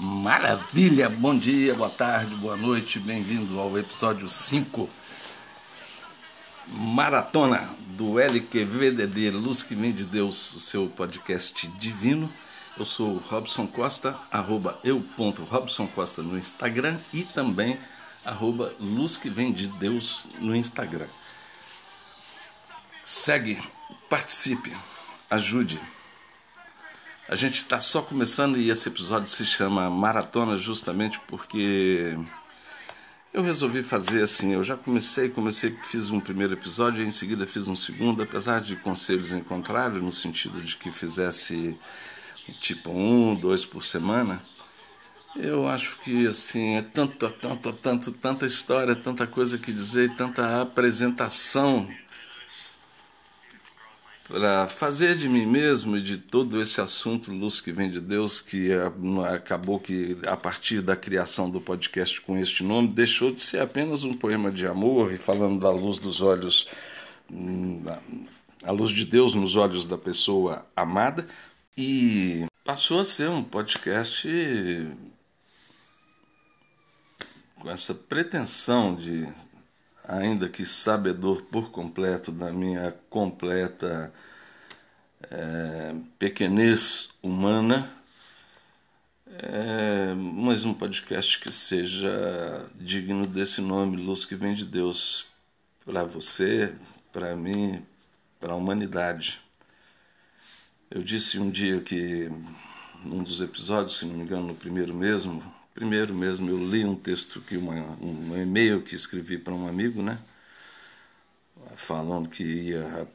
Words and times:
Maravilha! 0.00 1.08
Bom 1.08 1.36
dia, 1.36 1.74
boa 1.74 1.90
tarde, 1.90 2.32
boa 2.36 2.56
noite, 2.56 3.00
bem-vindo 3.00 3.58
ao 3.58 3.76
episódio 3.76 4.28
5 4.28 4.88
Maratona 6.68 7.68
do 7.96 8.16
LQVDD 8.20 9.32
Luz 9.32 9.64
que 9.64 9.74
Vem 9.74 9.90
de 9.90 10.04
Deus, 10.04 10.54
o 10.54 10.60
seu 10.60 10.86
podcast 10.86 11.66
divino. 11.66 12.32
Eu 12.78 12.84
sou 12.84 13.14
o 13.14 13.18
Robson 13.18 13.66
Costa, 13.66 14.16
arroba 14.30 14.78
no 16.22 16.38
Instagram 16.38 16.96
e 17.12 17.24
também 17.24 17.76
arroba 18.24 18.72
Luz 18.78 19.18
que 19.18 19.28
Vem 19.28 19.50
de 19.52 19.66
Deus 19.66 20.28
no 20.38 20.54
Instagram. 20.54 21.08
Segue, 23.02 23.60
participe, 24.08 24.72
ajude. 25.28 25.80
A 27.28 27.34
gente 27.34 27.56
está 27.56 27.78
só 27.78 28.00
começando 28.00 28.56
e 28.56 28.70
esse 28.70 28.88
episódio 28.88 29.28
se 29.28 29.44
chama 29.44 29.90
Maratona 29.90 30.56
justamente 30.56 31.20
porque 31.26 32.16
eu 33.34 33.42
resolvi 33.42 33.82
fazer 33.82 34.22
assim. 34.22 34.54
Eu 34.54 34.64
já 34.64 34.78
comecei, 34.78 35.28
comecei, 35.28 35.76
fiz 35.82 36.08
um 36.08 36.20
primeiro 36.20 36.54
episódio 36.54 37.04
e 37.04 37.06
em 37.06 37.10
seguida 37.10 37.46
fiz 37.46 37.68
um 37.68 37.76
segundo, 37.76 38.22
apesar 38.22 38.62
de 38.62 38.76
conselhos 38.76 39.30
em 39.30 39.40
contrário, 39.40 40.02
no 40.02 40.10
sentido 40.10 40.58
de 40.62 40.74
que 40.78 40.90
fizesse 40.90 41.78
tipo 42.62 42.90
um, 42.90 43.34
dois 43.34 43.62
por 43.62 43.84
semana. 43.84 44.40
Eu 45.36 45.68
acho 45.68 45.98
que 45.98 46.26
assim 46.26 46.76
é 46.76 46.82
tanto, 46.82 47.30
tanto, 47.30 47.72
tanto, 47.74 48.12
tanta 48.12 48.46
história, 48.46 48.96
tanta 48.96 49.26
coisa 49.26 49.58
que 49.58 49.70
dizer, 49.70 50.14
tanta 50.14 50.62
apresentação 50.62 51.86
para 54.28 54.68
fazer 54.68 55.16
de 55.16 55.26
mim 55.26 55.46
mesmo 55.46 55.96
e 55.96 56.02
de 56.02 56.18
todo 56.18 56.60
esse 56.60 56.82
assunto 56.82 57.32
luz 57.32 57.62
que 57.62 57.72
vem 57.72 57.90
de 57.90 57.98
Deus, 57.98 58.42
que 58.42 58.70
é, 58.70 58.92
acabou 59.34 59.80
que 59.80 60.18
a 60.26 60.36
partir 60.36 60.82
da 60.82 60.94
criação 60.94 61.50
do 61.50 61.60
podcast 61.60 62.20
com 62.20 62.36
este 62.36 62.62
nome 62.62 62.88
deixou 62.88 63.32
de 63.32 63.40
ser 63.40 63.60
apenas 63.60 64.04
um 64.04 64.12
poema 64.12 64.52
de 64.52 64.66
amor 64.66 65.12
e 65.12 65.16
falando 65.16 65.58
da 65.58 65.70
luz 65.70 65.98
dos 65.98 66.20
olhos, 66.20 66.68
hum, 67.32 67.82
a 68.62 68.70
luz 68.70 68.90
de 68.90 69.06
Deus 69.06 69.34
nos 69.34 69.56
olhos 69.56 69.86
da 69.86 69.96
pessoa 69.96 70.66
amada 70.76 71.26
e 71.74 72.44
passou 72.62 73.00
a 73.00 73.04
ser 73.04 73.30
um 73.30 73.42
podcast 73.42 74.28
com 77.58 77.70
essa 77.70 77.94
pretensão 77.94 78.94
de 78.94 79.26
ainda 80.08 80.48
que 80.48 80.64
sabedor 80.64 81.42
por 81.42 81.70
completo 81.70 82.32
da 82.32 82.50
minha 82.50 82.92
completa 83.10 84.12
é, 85.30 85.94
pequenez 86.18 87.10
humana, 87.22 87.88
é, 89.42 90.14
mas 90.14 90.64
um 90.64 90.72
podcast 90.72 91.38
que 91.38 91.52
seja 91.52 92.68
digno 92.76 93.26
desse 93.26 93.60
nome, 93.60 93.98
Luz 93.98 94.24
que 94.24 94.34
vem 94.34 94.54
de 94.54 94.64
Deus, 94.64 95.26
para 95.84 96.04
você, 96.04 96.74
para 97.12 97.36
mim, 97.36 97.84
para 98.40 98.54
a 98.54 98.56
humanidade. 98.56 99.40
Eu 100.90 101.02
disse 101.02 101.38
um 101.38 101.50
dia 101.50 101.82
que, 101.82 102.30
num 103.04 103.22
dos 103.22 103.42
episódios, 103.42 103.98
se 103.98 104.06
não 104.06 104.14
me 104.14 104.22
engano, 104.22 104.46
no 104.46 104.54
primeiro 104.54 104.94
mesmo, 104.94 105.42
Primeiro 105.78 106.12
mesmo, 106.12 106.50
eu 106.50 106.58
li 106.58 106.84
um 106.84 106.96
texto 106.96 107.40
que 107.40 107.56
uma, 107.56 107.72
um 108.02 108.36
e-mail 108.36 108.82
que 108.82 108.96
escrevi 108.96 109.38
para 109.38 109.54
um 109.54 109.68
amigo, 109.68 110.02
né? 110.02 110.18
Falando 111.76 112.28
que 112.28 112.42
ia 112.42 113.06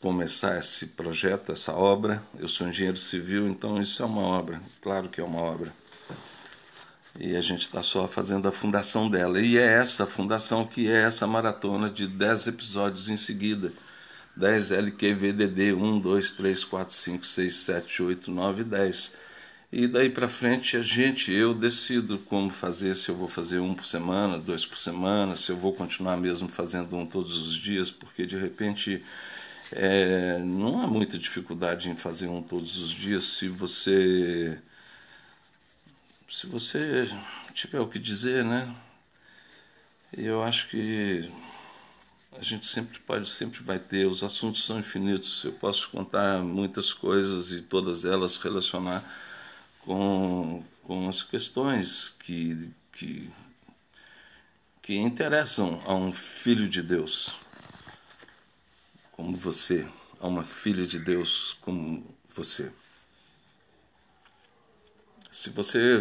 começar 0.00 0.56
esse 0.56 0.86
projeto, 0.86 1.50
essa 1.50 1.72
obra. 1.72 2.22
Eu 2.38 2.46
sou 2.46 2.68
engenheiro 2.68 2.96
civil, 2.96 3.48
então 3.48 3.82
isso 3.82 4.04
é 4.04 4.06
uma 4.06 4.22
obra, 4.22 4.62
claro 4.80 5.08
que 5.08 5.20
é 5.20 5.24
uma 5.24 5.40
obra. 5.40 5.74
E 7.18 7.34
a 7.34 7.40
gente 7.40 7.62
está 7.62 7.82
só 7.82 8.06
fazendo 8.06 8.46
a 8.46 8.52
fundação 8.52 9.10
dela. 9.10 9.40
E 9.40 9.58
é 9.58 9.66
essa 9.66 10.06
fundação 10.06 10.64
que 10.64 10.88
é 10.88 11.02
essa 11.02 11.26
maratona 11.26 11.90
de 11.90 12.06
10 12.06 12.46
episódios 12.46 13.08
em 13.08 13.16
seguida. 13.16 13.72
10 14.36 14.70
LQVDD 14.70 15.72
1, 15.72 15.98
2, 15.98 16.30
3, 16.30 16.64
4, 16.66 16.94
5, 16.94 17.26
6, 17.26 17.54
7, 17.56 18.02
8, 18.04 18.30
9, 18.30 18.62
10 18.62 19.31
e 19.72 19.88
daí 19.88 20.10
para 20.10 20.28
frente 20.28 20.76
a 20.76 20.82
gente, 20.82 21.32
eu 21.32 21.54
decido 21.54 22.18
como 22.18 22.50
fazer, 22.50 22.94
se 22.94 23.08
eu 23.08 23.16
vou 23.16 23.28
fazer 23.28 23.58
um 23.58 23.74
por 23.74 23.86
semana, 23.86 24.38
dois 24.38 24.66
por 24.66 24.76
semana, 24.76 25.34
se 25.34 25.50
eu 25.50 25.56
vou 25.56 25.72
continuar 25.72 26.16
mesmo 26.18 26.48
fazendo 26.48 26.94
um 26.96 27.06
todos 27.06 27.36
os 27.38 27.54
dias, 27.54 27.90
porque 27.90 28.26
de 28.26 28.36
repente 28.36 29.02
é, 29.72 30.38
não 30.38 30.82
há 30.82 30.86
muita 30.86 31.18
dificuldade 31.18 31.88
em 31.90 31.96
fazer 31.96 32.28
um 32.28 32.42
todos 32.42 32.78
os 32.78 32.90
dias 32.90 33.24
se 33.24 33.48
você 33.48 34.58
se 36.28 36.46
você 36.46 37.08
tiver 37.54 37.80
o 37.80 37.88
que 37.88 37.98
dizer, 37.98 38.44
né? 38.44 38.74
Eu 40.16 40.42
acho 40.42 40.68
que 40.68 41.30
a 42.38 42.42
gente 42.42 42.66
sempre 42.66 42.98
pode, 43.00 43.28
sempre 43.30 43.62
vai 43.62 43.78
ter, 43.78 44.06
os 44.06 44.22
assuntos 44.22 44.64
são 44.64 44.78
infinitos. 44.78 45.44
Eu 45.44 45.52
posso 45.52 45.90
contar 45.90 46.42
muitas 46.42 46.92
coisas 46.92 47.52
e 47.52 47.62
todas 47.62 48.04
elas 48.04 48.36
relacionar 48.38 49.02
com, 49.82 50.62
com 50.82 51.08
as 51.08 51.22
questões 51.22 52.08
que, 52.08 52.72
que, 52.92 53.30
que 54.80 54.96
interessam 54.96 55.80
a 55.86 55.94
um 55.94 56.12
filho 56.12 56.68
de 56.68 56.82
Deus 56.82 57.36
como 59.12 59.36
você, 59.36 59.86
a 60.18 60.26
uma 60.26 60.42
filha 60.42 60.86
de 60.86 60.98
Deus 60.98 61.56
como 61.60 62.04
você. 62.34 62.72
Se 65.32 65.48
você 65.48 65.98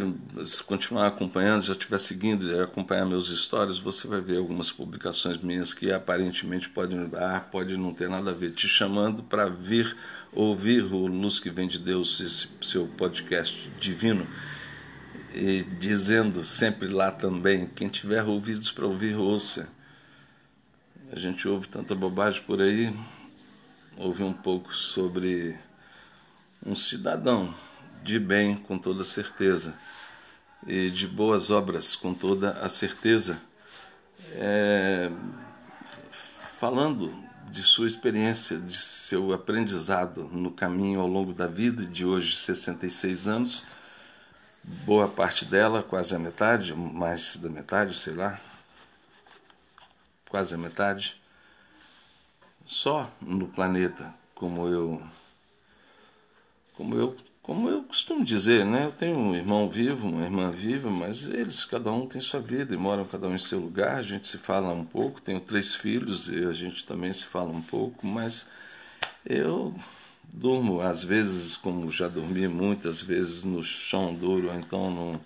continuar 0.66 1.08
acompanhando, 1.08 1.64
já 1.64 1.72
estiver 1.72 1.97
seguindo 1.97 2.52
e 2.52 2.59
acompanhar 2.59 3.06
meus 3.06 3.30
stories, 3.30 3.78
você 3.78 4.06
vai 4.06 4.19
ver 4.19 4.36
algumas 4.36 4.74
publicações 4.74 5.38
minhas 5.38 5.74
que 5.74 5.90
aparentemente 5.90 6.68
podem, 6.68 7.09
ah, 7.16 7.40
pode 7.40 7.78
não 7.78 7.94
ter 7.94 8.09
nada 8.09 8.31
a 8.31 8.34
ver, 8.34 8.52
te 8.52 8.68
chamando 8.68 9.24
para 9.24 9.47
vir 9.47 9.96
ouvir 10.34 10.84
o 10.84 11.08
Luz 11.08 11.40
que 11.40 11.50
Vem 11.50 11.66
de 11.66 11.80
Deus, 11.80 12.20
esse 12.20 12.50
seu 12.62 12.90
podcast 12.90 13.72
divino, 13.80 14.28
e 15.34 15.64
dizendo 15.80 16.44
sempre 16.44 16.90
lá 16.90 17.09
também: 17.09 17.68
quem 17.68 17.88
tiver 17.88 18.25
ouvidos 18.25 18.70
para 18.70 18.86
ouvir, 18.86 19.16
ouça. 19.16 19.72
A 21.09 21.18
gente 21.18 21.47
ouve 21.47 21.70
tanta 21.70 21.96
bobagem 21.96 22.44
por 22.44 22.62
aí, 22.62 22.94
ouve 23.96 24.24
um 24.24 24.34
pouco 24.34 24.75
sobre 24.75 25.58
um 26.66 26.75
cidadão 26.75 27.56
de 28.03 28.19
bem 28.19 28.56
com 28.56 28.78
toda 28.78 29.03
certeza 29.03 29.75
e 30.66 30.89
de 30.89 31.07
boas 31.07 31.50
obras 31.50 31.95
com 31.95 32.13
toda 32.13 32.51
a 32.53 32.69
certeza. 32.69 33.41
É, 34.34 35.12
falando 36.11 37.11
de 37.50 37.63
sua 37.63 37.88
experiência, 37.88 38.57
de 38.57 38.78
seu 38.78 39.34
aprendizado 39.34 40.23
no 40.31 40.51
caminho 40.51 41.01
ao 41.01 41.07
longo 41.07 41.34
da 41.34 41.47
vida, 41.47 41.85
de 41.85 42.06
hoje 42.06 42.35
66 42.35 43.28
anos, 43.28 43.66
boa 44.63 45.07
parte 45.07 45.44
dela, 45.44 45.84
quase 45.84 46.16
a 46.16 46.19
metade, 46.19 46.73
mais 46.73 47.35
da 47.38 47.50
metade, 47.50 47.97
sei 47.97 48.13
lá, 48.13 48.40
quase 50.29 50.56
a 50.56 50.57
metade, 50.57 51.22
só 52.66 53.11
no 53.20 53.47
planeta, 53.47 54.14
como 54.34 54.67
eu 54.67 55.02
como 56.73 56.96
eu 56.96 57.16
como 57.43 57.70
eu 57.70 57.84
costumo 57.84 58.23
dizer, 58.23 58.64
né? 58.64 58.85
Eu 58.85 58.91
tenho 58.91 59.17
um 59.17 59.35
irmão 59.35 59.67
vivo, 59.67 60.08
uma 60.08 60.23
irmã 60.23 60.52
viva, 60.52 60.91
mas 60.91 61.26
eles, 61.26 61.66
cada 61.66 61.91
um 61.91 62.05
tem 62.05 62.22
sua 62.22 62.40
vida 62.40 62.73
e 62.73 62.78
moram 62.78 63.03
cada 63.03 63.28
um 63.28 63.34
em 63.34 63.40
seu 63.40 63.59
lugar. 63.59 63.97
A 63.97 64.03
gente 64.03 64.28
se 64.28 64.38
fala 64.38 64.72
um 64.73 64.85
pouco, 64.85 65.20
tenho 65.22 65.40
três 65.40 65.73
filhos 65.73 66.29
e 66.29 66.46
a 66.46 66.53
gente 66.53 66.85
também 66.85 67.11
se 67.11 67.26
fala 67.26 67.49
um 67.49 67.61
pouco, 67.61 68.05
mas 68.05 68.47
eu 69.26 69.73
durmo, 70.23 70.82
às 70.82 71.03
vezes, 71.03 71.55
como 71.55 71.91
já 71.91 72.08
dormi 72.08 72.47
muitas 72.47 73.02
vezes, 73.02 73.43
no 73.43 73.64
chão 73.64 74.14
duro, 74.14 74.49
ou 74.49 74.55
então 74.55 74.91
num, 74.91 75.20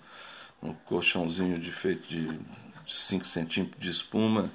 num 0.62 0.74
colchãozinho 0.86 1.58
de 1.58 1.70
feito 1.70 2.08
de 2.08 2.38
5 2.86 3.26
centímetros 3.26 3.80
de 3.80 3.90
espuma 3.90 4.50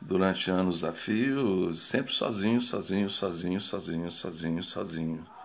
durante 0.00 0.50
anos 0.50 0.82
a 0.82 0.92
fio, 0.94 1.70
sempre 1.74 2.12
sozinho, 2.12 2.60
sozinho, 2.60 3.10
sozinho, 3.10 3.60
sozinho, 3.60 4.10
sozinho, 4.10 4.62
sozinho 4.62 5.35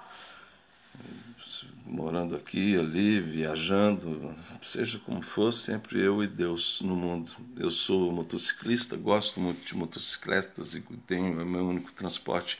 morando 1.91 2.35
aqui, 2.35 2.79
ali, 2.79 3.19
viajando, 3.19 4.33
seja 4.61 4.97
como 4.99 5.21
for, 5.21 5.51
sempre 5.51 6.01
eu 6.01 6.23
e 6.23 6.27
Deus 6.27 6.81
no 6.81 6.95
mundo. 6.95 7.31
Eu 7.57 7.69
sou 7.69 8.11
motociclista, 8.11 8.95
gosto 8.95 9.41
muito 9.41 9.65
de 9.65 9.75
motocicletas 9.75 10.73
e 10.73 10.81
tenho 11.05 11.41
o 11.41 11.45
meu 11.45 11.67
único 11.67 11.91
transporte 11.91 12.57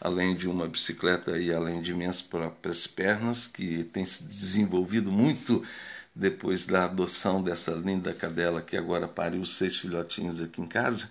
além 0.00 0.36
de 0.36 0.46
uma 0.46 0.68
bicicleta 0.68 1.38
e 1.38 1.52
além 1.52 1.80
de 1.80 1.94
minhas 1.94 2.20
próprias 2.20 2.86
pernas, 2.86 3.46
que 3.46 3.84
tem 3.84 4.04
se 4.04 4.22
desenvolvido 4.24 5.10
muito 5.10 5.64
depois 6.14 6.66
da 6.66 6.84
adoção 6.84 7.42
dessa 7.42 7.72
linda 7.72 8.12
cadela 8.12 8.60
que 8.60 8.76
agora 8.76 9.08
pariu 9.08 9.42
seis 9.46 9.76
filhotinhos 9.76 10.42
aqui 10.42 10.60
em 10.60 10.66
casa. 10.66 11.08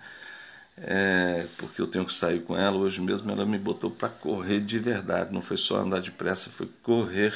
É, 0.76 1.46
porque 1.56 1.80
eu 1.80 1.86
tenho 1.88 2.04
que 2.04 2.12
sair 2.12 2.40
com 2.42 2.56
ela. 2.56 2.76
Hoje 2.76 3.00
mesmo 3.00 3.30
ela 3.30 3.44
me 3.44 3.58
botou 3.58 3.90
para 3.90 4.08
correr 4.08 4.60
de 4.60 4.78
verdade, 4.78 5.32
não 5.32 5.42
foi 5.42 5.56
só 5.56 5.78
andar 5.78 6.00
depressa, 6.00 6.50
foi 6.50 6.68
correr 6.82 7.34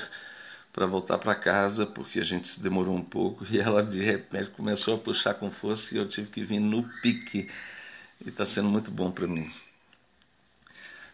para 0.79 0.87
voltar 0.87 1.19
para 1.19 1.35
casa, 1.35 1.85
porque 1.85 2.21
a 2.21 2.25
gente 2.25 2.47
se 2.47 2.63
demorou 2.63 2.95
um 2.95 3.03
pouco 3.03 3.45
e 3.51 3.59
ela 3.59 3.83
de 3.83 4.01
repente 4.01 4.51
começou 4.51 4.95
a 4.95 4.99
puxar 4.99 5.35
com 5.35 5.51
força 5.51 5.93
e 5.93 5.99
eu 5.99 6.09
tive 6.09 6.31
que 6.31 6.45
vir 6.45 6.61
no 6.61 6.89
pique. 7.03 7.51
E 8.25 8.29
está 8.29 8.47
sendo 8.47 8.69
muito 8.69 8.89
bom 8.89 9.11
para 9.11 9.27
mim. 9.27 9.51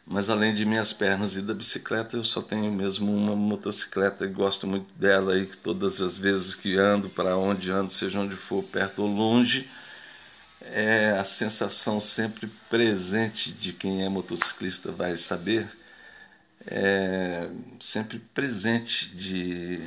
Mas 0.07 0.29
além 0.29 0.53
de 0.53 0.67
minhas 0.67 0.93
pernas 0.93 1.35
e 1.37 1.41
da 1.41 1.55
bicicleta, 1.55 2.15
eu 2.15 2.25
só 2.25 2.43
tenho 2.43 2.71
mesmo 2.71 3.11
uma 3.11 3.35
motocicleta 3.35 4.27
e 4.27 4.29
gosto 4.29 4.67
muito 4.67 4.93
dela 4.99 5.39
e 5.39 5.47
todas 5.47 6.03
as 6.03 6.19
vezes 6.19 6.55
que 6.55 6.77
ando, 6.77 7.09
para 7.09 7.35
onde 7.35 7.71
ando, 7.71 7.91
seja 7.91 8.21
onde 8.21 8.37
for, 8.37 8.63
perto 8.63 9.01
ou 9.03 9.09
longe, 9.09 9.67
é 10.61 11.17
a 11.19 11.25
sensação 11.25 11.99
sempre 11.99 12.51
presente 12.69 13.51
de 13.51 13.73
quem 13.73 14.05
é 14.05 14.11
motociclista 14.11 14.93
vai 14.93 15.17
saber, 15.17 15.67
é 16.67 17.49
sempre 17.81 18.19
presente 18.19 19.15
de 19.15 19.81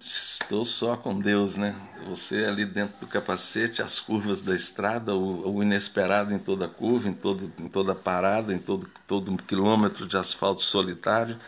estou 0.00 0.64
só 0.64 0.96
com 0.96 1.18
Deus, 1.18 1.56
né? 1.56 1.74
Você 2.06 2.44
ali 2.44 2.64
dentro 2.66 3.00
do 3.00 3.06
capacete, 3.06 3.80
as 3.82 3.98
curvas 3.98 4.42
da 4.42 4.54
estrada, 4.54 5.14
o, 5.14 5.56
o 5.56 5.62
inesperado 5.62 6.34
em 6.34 6.38
toda 6.38 6.68
curva, 6.68 7.08
em, 7.08 7.14
todo, 7.14 7.50
em 7.58 7.68
toda 7.68 7.94
parada, 7.94 8.52
em 8.52 8.58
todo, 8.58 8.88
todo 9.06 9.32
um 9.32 9.36
quilômetro 9.36 10.06
de 10.06 10.16
asfalto 10.16 10.62
solitário. 10.62 11.38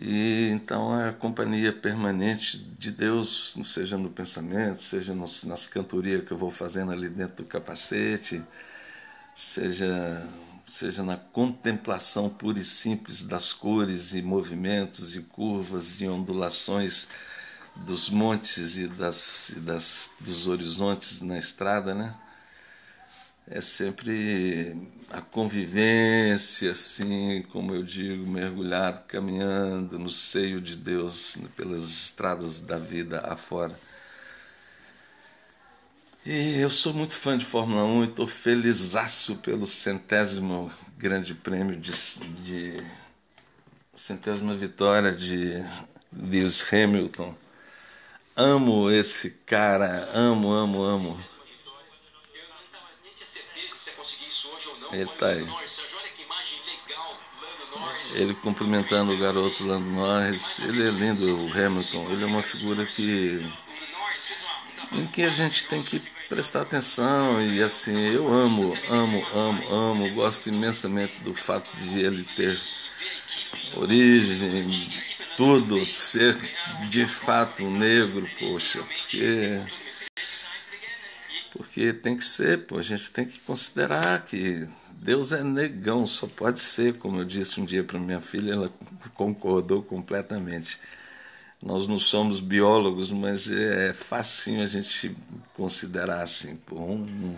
E 0.00 0.48
então 0.50 0.98
é 1.00 1.10
a 1.10 1.12
companhia 1.12 1.72
permanente 1.72 2.58
de 2.58 2.90
Deus, 2.90 3.56
seja 3.64 3.96
no 3.96 4.10
pensamento, 4.10 4.82
seja 4.82 5.14
no, 5.14 5.24
nas 5.46 5.66
cantorias 5.66 6.24
que 6.24 6.32
eu 6.32 6.38
vou 6.38 6.50
fazendo 6.50 6.92
ali 6.92 7.08
dentro 7.08 7.36
do 7.36 7.44
capacete, 7.44 8.42
seja 9.34 10.26
seja 10.74 11.04
na 11.04 11.16
contemplação 11.16 12.28
pura 12.28 12.58
e 12.58 12.64
simples 12.64 13.22
das 13.22 13.52
cores 13.52 14.12
e 14.12 14.20
movimentos 14.20 15.14
e 15.14 15.22
curvas 15.22 16.00
e 16.00 16.08
ondulações 16.08 17.06
dos 17.76 18.10
montes 18.10 18.76
e 18.76 18.88
das, 18.88 19.50
e 19.50 19.60
das 19.60 20.10
dos 20.18 20.48
horizontes 20.48 21.20
na 21.20 21.38
estrada, 21.38 21.94
né? 21.94 22.12
É 23.46 23.60
sempre 23.60 24.76
a 25.10 25.20
convivência, 25.20 26.72
assim, 26.72 27.42
como 27.52 27.72
eu 27.72 27.84
digo, 27.84 28.28
mergulhado, 28.28 29.02
caminhando 29.06 29.96
no 29.96 30.10
seio 30.10 30.60
de 30.60 30.76
Deus 30.76 31.38
pelas 31.56 31.84
estradas 31.84 32.60
da 32.60 32.78
vida 32.78 33.20
afora. 33.20 33.78
E 36.26 36.58
eu 36.58 36.70
sou 36.70 36.94
muito 36.94 37.14
fã 37.14 37.36
de 37.36 37.44
Fórmula 37.44 37.84
1 37.84 38.02
e 38.02 38.06
estou 38.06 38.26
felizaço 38.26 39.36
pelo 39.36 39.66
centésimo 39.66 40.72
grande 40.96 41.34
prêmio 41.34 41.76
de, 41.76 41.92
de 42.42 42.82
centésima 43.94 44.54
vitória 44.54 45.12
de 45.12 45.62
Lewis 46.10 46.66
Hamilton. 46.72 47.34
Amo 48.34 48.90
esse 48.90 49.32
cara, 49.44 50.08
amo, 50.14 50.50
amo, 50.50 50.82
amo. 50.82 51.20
Ele 54.92 55.10
tá 55.18 55.28
aí. 55.28 55.46
Ele 58.14 58.32
cumprimentando 58.36 59.12
o 59.12 59.18
garoto 59.18 59.62
Lando 59.62 59.90
Norris. 59.90 60.58
Ele 60.60 60.88
é 60.88 60.90
lindo, 60.90 61.36
o 61.36 61.52
Hamilton. 61.52 62.10
Ele 62.12 62.24
é 62.24 62.26
uma 62.26 62.42
figura 62.42 62.86
que 62.86 63.46
em 64.90 65.06
que 65.06 65.22
a 65.22 65.28
gente 65.28 65.66
tem 65.66 65.82
que 65.82 66.13
prestar 66.28 66.62
atenção 66.62 67.40
e 67.40 67.62
assim, 67.62 67.96
eu 67.96 68.32
amo, 68.32 68.76
amo, 68.88 69.24
amo, 69.32 69.68
amo, 69.72 70.14
gosto 70.14 70.48
imensamente 70.48 71.12
do 71.22 71.34
fato 71.34 71.70
de 71.76 72.00
ele 72.00 72.24
ter 72.36 72.60
origem, 73.76 74.92
tudo, 75.36 75.84
ser 75.96 76.36
de 76.88 77.06
fato 77.06 77.64
negro, 77.64 78.28
poxa, 78.38 78.82
porque 78.82 79.60
porque 81.52 81.92
tem 81.92 82.16
que 82.16 82.24
ser, 82.24 82.66
pô, 82.66 82.78
a 82.78 82.82
gente 82.82 83.10
tem 83.10 83.24
que 83.24 83.38
considerar 83.40 84.24
que 84.24 84.66
Deus 84.90 85.32
é 85.32 85.42
negão, 85.42 86.06
só 86.06 86.26
pode 86.26 86.60
ser, 86.60 86.98
como 86.98 87.18
eu 87.18 87.24
disse 87.24 87.60
um 87.60 87.64
dia 87.64 87.84
para 87.84 87.98
minha 87.98 88.20
filha, 88.20 88.54
ela 88.54 88.72
concordou 89.14 89.82
completamente. 89.82 90.80
Nós 91.64 91.86
não 91.86 91.98
somos 91.98 92.40
biólogos, 92.40 93.10
mas 93.10 93.50
é 93.50 93.94
facinho 93.94 94.62
a 94.62 94.66
gente 94.66 95.16
considerar 95.54 96.22
assim. 96.22 96.58
Um, 96.70 97.36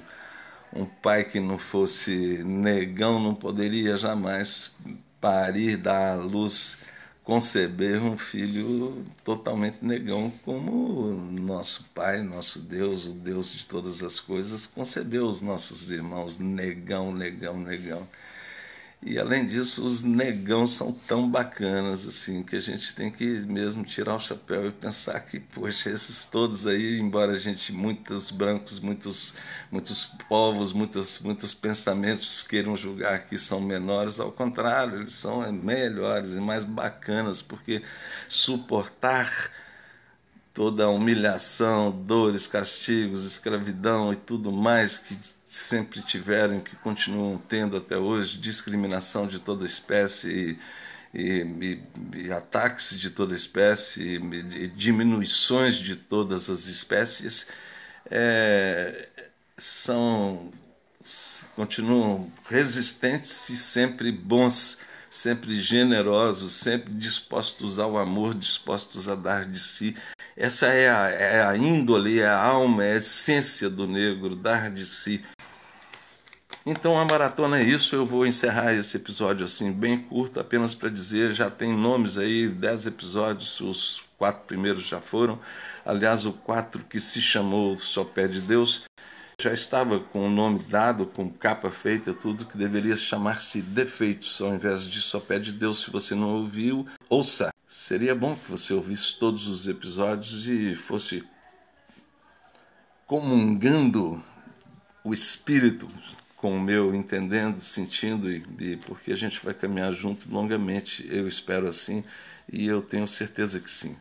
um 0.73 0.85
pai 0.85 1.23
que 1.25 1.39
não 1.39 1.57
fosse 1.57 2.43
negão 2.45 3.21
não 3.21 3.37
poderia 3.37 3.97
jamais 3.97 4.77
parir, 5.21 5.77
dar 5.77 6.15
à 6.15 6.15
luz, 6.17 6.83
conceber 7.23 8.03
um 8.03 8.19
filho 8.19 9.05
totalmente 9.23 9.79
negão, 9.81 10.33
como 10.45 11.13
nosso 11.31 11.85
Pai, 11.95 12.21
nosso 12.21 12.61
Deus, 12.61 13.07
o 13.07 13.13
Deus 13.13 13.53
de 13.53 13.65
todas 13.65 14.03
as 14.03 14.19
coisas, 14.19 14.67
concebeu 14.67 15.29
os 15.29 15.41
nossos 15.41 15.93
irmãos 15.93 16.37
negão, 16.39 17.13
negão, 17.13 17.59
negão. 17.61 18.09
E 19.03 19.19
além 19.19 19.47
disso, 19.47 19.85
os 19.85 20.03
negão 20.03 20.67
são 20.67 20.91
tão 20.91 21.31
bacanas 21.31 22.09
assim 22.09 22.43
que 22.43 22.57
a 22.57 22.61
gente 22.61 22.95
tem 22.95 23.11
que 23.11 23.25
mesmo 23.43 23.85
tirar 23.85 24.17
o 24.17 24.21
chapéu 24.21 24.67
e 24.67 24.73
pensar 24.73 25.21
que, 25.21 25.39
poxa, 25.39 25.91
esses 25.91 26.25
todos 26.25 26.67
aí, 26.67 26.99
embora 26.99 27.33
a 27.33 27.39
gente 27.39 27.73
muitos 27.73 28.31
brancos, 28.31 28.81
muitos 28.81 29.35
muitos 29.71 30.07
povos, 30.29 30.73
muitos 30.73 31.21
muitos 31.21 31.55
pensamentos 31.55 32.43
queiram 32.43 32.75
julgar 32.75 33.27
que 33.27 33.39
são 33.39 33.61
menores, 33.61 34.19
ao 34.19 34.33
contrário, 34.33 34.99
eles 34.99 35.13
são 35.13 35.53
melhores 35.53 36.35
e 36.35 36.41
mais 36.41 36.65
bacanas, 36.65 37.43
porque 37.43 37.83
suportar 38.29 39.51
toda 40.55 40.85
a 40.85 40.89
humilhação, 40.89 41.91
dores, 41.93 42.47
castigos, 42.47 43.27
escravidão 43.27 44.13
e 44.13 44.17
tudo 44.17 44.51
mais 44.51 44.99
que 44.99 45.36
sempre 45.47 46.03
tiveram 46.03 46.57
e 46.57 46.61
que 46.61 46.75
continuam 46.77 47.39
tendo 47.39 47.77
até 47.77 47.97
hoje, 47.97 48.39
discriminação 48.39 49.27
de 49.27 49.39
toda 49.39 49.65
espécie 49.65 50.59
e, 51.15 51.21
e, 51.21 51.81
e 52.17 52.33
ataques 52.33 52.99
de 52.99 53.11
toda 53.11 53.35
espécie 53.35 54.17
e, 54.17 54.67
diminuições 54.69 55.77
de 55.77 55.95
todas 55.95 56.51
as 56.51 56.67
espécies, 56.67 57.47
é, 58.11 59.09
são 59.57 60.53
continuam 61.55 62.33
resistentes 62.45 63.49
e 63.49 63.57
sempre 63.57 64.11
bons, 64.11 64.79
sempre 65.09 65.61
generosos, 65.61 66.53
sempre 66.53 66.93
dispostos 66.93 67.79
ao 67.79 67.97
amor, 67.97 68.35
dispostos 68.35 69.09
a 69.09 69.15
dar 69.15 69.47
de 69.47 69.61
si 69.61 69.97
essa 70.37 70.67
é 70.67 70.91
a, 70.91 71.09
é 71.09 71.43
a 71.43 71.57
índole, 71.57 72.21
é 72.21 72.27
a 72.27 72.39
alma, 72.39 72.85
é 72.85 72.93
a 72.93 72.97
essência 72.97 73.71
do 73.71 73.87
negro, 73.87 74.37
dar 74.37 74.71
de 74.71 74.85
si. 74.85 75.25
Então 76.69 76.99
a 76.99 77.05
maratona 77.05 77.61
é 77.61 77.63
isso, 77.63 77.95
eu 77.95 78.05
vou 78.05 78.27
encerrar 78.27 78.75
esse 78.75 78.97
episódio 78.97 79.45
assim 79.45 79.71
bem 79.71 80.03
curto, 80.03 80.41
apenas 80.41 80.75
para 80.75 80.89
dizer, 80.89 81.33
já 81.33 81.49
tem 81.49 81.73
nomes 81.73 82.19
aí, 82.19 82.49
dez 82.49 82.89
episódios, 82.89 83.61
os 83.61 84.03
quatro 84.19 84.45
primeiros 84.49 84.85
já 84.85 85.01
foram. 85.01 85.39
Aliás, 85.85 86.27
o 86.27 86.33
quatro 86.33 86.83
que 86.83 86.99
se 86.99 87.23
chamou 87.23 87.79
Só 87.79 88.03
Pé 88.03 88.27
de 88.27 88.41
Deus 88.41 88.83
já 89.41 89.53
estava 89.53 90.01
com 90.01 90.27
o 90.27 90.29
nome 90.29 90.59
dado, 90.59 91.07
com 91.07 91.31
capa 91.31 91.71
feita, 91.71 92.13
tudo 92.13 92.45
que 92.45 92.59
deveria 92.59 92.97
chamar-se 92.97 93.63
Defeitos, 93.63 94.41
ao 94.41 94.53
invés 94.53 94.83
de 94.85 95.01
Só 95.01 95.21
Pé 95.21 95.39
de 95.39 95.53
Deus. 95.53 95.85
Se 95.85 95.91
você 95.93 96.17
não 96.17 96.35
ouviu, 96.35 96.85
ouça. 97.09 97.51
Seria 97.65 98.13
bom 98.15 98.35
que 98.35 98.51
você 98.51 98.75
ouvisse 98.75 99.17
todos 99.21 99.47
os 99.47 99.69
episódios 99.69 100.49
e 100.49 100.75
fosse 100.75 101.23
comungando 103.07 104.21
o 105.05 105.15
espírito 105.15 105.87
com 106.37 106.57
o 106.57 106.61
meu, 106.61 106.95
entendendo, 106.95 107.61
sentindo, 107.61 108.31
e, 108.31 108.45
e, 108.61 108.77
porque 108.77 109.13
a 109.13 109.17
gente 109.17 109.43
vai 109.43 109.55
caminhar 109.55 109.93
junto 109.93 110.31
longamente, 110.31 111.07
eu 111.11 111.27
espero 111.27 111.67
assim, 111.67 112.05
e 112.53 112.67
eu 112.67 112.83
tenho 112.83 113.07
certeza 113.07 113.59
que 113.59 113.71
sim. 113.71 113.97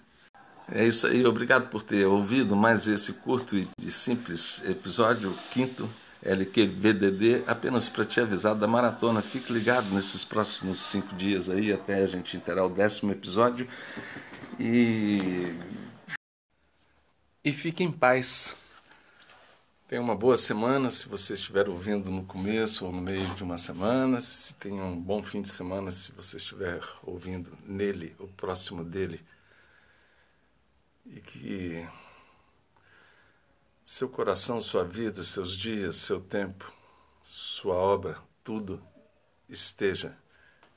É 0.71 0.83
isso 0.85 1.07
aí, 1.07 1.25
obrigado 1.25 1.69
por 1.69 1.83
ter 1.83 2.05
ouvido 2.05 2.55
mais 2.55 2.87
esse 2.87 3.13
curto 3.13 3.55
e, 3.55 3.91
simples 3.91 4.63
episódio, 4.67 5.33
quinto 5.51 5.87
LQVDD, 6.23 7.43
apenas 7.45 7.87
para 7.87 8.03
te 8.03 8.19
avisar 8.19 8.55
da 8.55 8.67
maratona. 8.67 9.21
Fique 9.21 9.53
ligado 9.53 9.93
nesses 9.93 10.25
próximos 10.25 10.79
cinco 10.79 11.15
dias 11.15 11.51
aí, 11.51 11.71
até 11.71 12.01
a 12.01 12.05
gente 12.07 12.35
interar 12.35 12.65
o 12.65 12.69
décimo 12.69 13.11
episódio. 13.11 13.67
E. 14.59 15.53
E 17.43 17.53
fique 17.53 17.83
em 17.83 17.91
paz. 17.91 18.57
Tenha 19.87 20.01
uma 20.01 20.15
boa 20.15 20.35
semana, 20.35 20.89
se 20.89 21.07
você 21.07 21.35
estiver 21.35 21.69
ouvindo 21.69 22.09
no 22.09 22.25
começo 22.25 22.87
ou 22.87 22.91
no 22.91 22.99
meio 22.99 23.23
de 23.35 23.43
uma 23.43 23.55
semana. 23.55 24.19
Se 24.19 24.55
tenha 24.55 24.83
um 24.83 24.99
bom 24.99 25.21
fim 25.21 25.43
de 25.43 25.49
semana, 25.49 25.91
se 25.91 26.11
você 26.11 26.37
estiver 26.37 26.81
ouvindo 27.03 27.55
nele, 27.63 28.15
o 28.17 28.27
próximo 28.27 28.83
dele. 28.83 29.23
E 31.05 31.21
que 31.21 31.87
seu 33.83 34.09
coração, 34.09 34.59
sua 34.59 34.83
vida, 34.83 35.21
seus 35.21 35.55
dias, 35.55 35.97
seu 35.97 36.19
tempo, 36.19 36.73
sua 37.21 37.75
obra, 37.75 38.17
tudo 38.43 38.83
esteja 39.47 40.17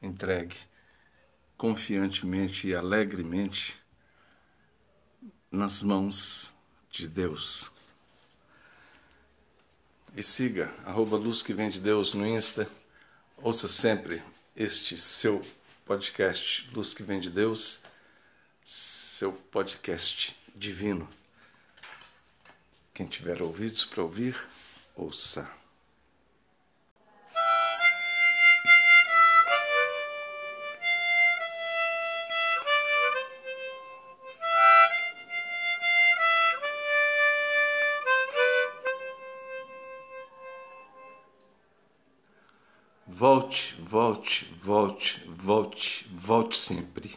entregue 0.02 0.54
confiantemente 1.56 2.68
e 2.68 2.74
alegremente 2.74 3.82
nas 5.50 5.82
mãos 5.82 6.54
de 6.90 7.08
Deus. 7.08 7.77
E 10.18 10.22
siga, 10.24 10.68
arroba 10.84 11.16
Luz 11.16 11.44
que 11.44 11.54
Vem 11.54 11.70
de 11.70 11.78
Deus 11.78 12.12
no 12.12 12.26
Insta. 12.26 12.68
Ouça 13.36 13.68
sempre 13.68 14.20
este 14.56 14.98
seu 14.98 15.40
podcast 15.84 16.68
Luz 16.74 16.92
que 16.92 17.04
Vem 17.04 17.20
de 17.20 17.30
Deus, 17.30 17.84
seu 18.64 19.32
podcast 19.32 20.36
divino. 20.56 21.08
Quem 22.92 23.06
tiver 23.06 23.40
ouvidos 23.40 23.84
para 23.84 24.02
ouvir, 24.02 24.36
ouça. 24.96 25.57
Volte, 43.18 43.74
volte, 43.90 44.44
volte, 44.62 45.20
volte, 45.42 46.04
volte 46.24 46.56
sempre. 46.56 47.02